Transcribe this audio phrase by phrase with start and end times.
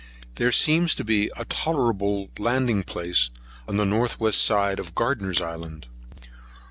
[0.37, 3.29] There seems to be a tolerable landing place
[3.67, 5.85] on the north west side of Gardner's Island.